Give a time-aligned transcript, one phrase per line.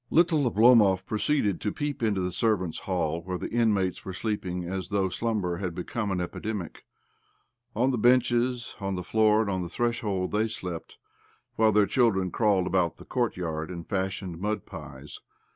[0.09, 4.63] Little Oblomov proceeded to peep into the servants' hall, where the inmates were sleep ing
[4.63, 6.77] as though slumber had become an epi demic.
[7.75, 10.97] On the benches, on the floor, and on the threshold they, slept,
[11.55, 15.19] while their children crawled about the courtyard and fashioned mud pies.